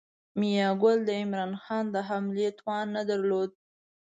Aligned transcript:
میاګل 0.39 0.97
د 1.07 1.09
عمرا 1.21 1.45
خان 1.63 1.85
د 1.93 1.95
حملې 2.07 2.47
توان 2.59 2.85
نه 2.95 3.01
درلود. 3.09 3.51